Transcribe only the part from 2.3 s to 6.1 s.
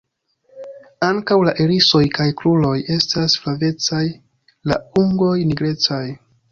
kruroj estas flavecaj; la ungoj nigrecaj.